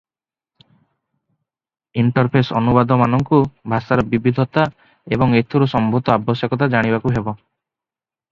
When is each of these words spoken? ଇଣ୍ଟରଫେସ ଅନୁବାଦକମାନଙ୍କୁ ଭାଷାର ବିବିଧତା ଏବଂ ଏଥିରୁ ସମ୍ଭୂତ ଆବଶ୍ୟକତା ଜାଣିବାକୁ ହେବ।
ଇଣ୍ଟରଫେସ 2.03 2.55
ଅନୁବାଦକମାନଙ୍କୁ 2.61 3.41
ଭାଷାର 3.73 4.05
ବିବିଧତା 4.13 4.65
ଏବଂ 5.17 5.37
ଏଥିରୁ 5.43 5.67
ସମ୍ଭୂତ 5.77 6.15
ଆବଶ୍ୟକତା 6.17 6.71
ଜାଣିବାକୁ 6.77 7.17
ହେବ। 7.19 7.37